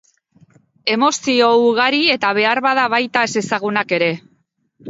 Emozio 0.93 1.51
ugari 1.67 2.01
eta 2.15 2.31
beharbada 2.39 2.89
baita 2.97 3.27
ezezagunak 3.31 3.95
ere. 4.01 4.13